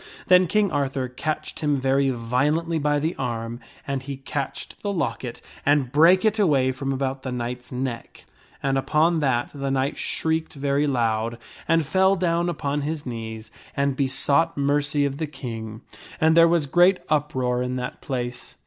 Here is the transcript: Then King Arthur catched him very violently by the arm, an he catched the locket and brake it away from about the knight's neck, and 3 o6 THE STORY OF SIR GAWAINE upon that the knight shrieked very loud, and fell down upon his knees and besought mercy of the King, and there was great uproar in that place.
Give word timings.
Then 0.25 0.47
King 0.47 0.71
Arthur 0.71 1.07
catched 1.07 1.59
him 1.59 1.79
very 1.79 2.09
violently 2.09 2.79
by 2.79 2.97
the 2.97 3.15
arm, 3.17 3.59
an 3.85 3.99
he 3.99 4.17
catched 4.17 4.81
the 4.81 4.91
locket 4.91 5.43
and 5.63 5.91
brake 5.91 6.25
it 6.25 6.39
away 6.39 6.71
from 6.71 6.91
about 6.91 7.21
the 7.21 7.31
knight's 7.31 7.71
neck, 7.71 8.25
and 8.63 8.77
3 8.77 8.81
o6 8.81 8.81
THE 8.81 8.81
STORY 8.81 8.81
OF 8.81 8.81
SIR 8.81 8.81
GAWAINE 8.81 8.83
upon 8.83 9.19
that 9.19 9.59
the 9.59 9.69
knight 9.71 9.97
shrieked 9.99 10.53
very 10.55 10.87
loud, 10.87 11.37
and 11.67 11.85
fell 11.85 12.15
down 12.15 12.49
upon 12.49 12.81
his 12.81 13.05
knees 13.05 13.51
and 13.77 13.95
besought 13.95 14.57
mercy 14.57 15.05
of 15.05 15.17
the 15.19 15.27
King, 15.27 15.81
and 16.19 16.35
there 16.35 16.47
was 16.47 16.65
great 16.65 16.97
uproar 17.07 17.61
in 17.61 17.75
that 17.75 18.01
place. 18.01 18.57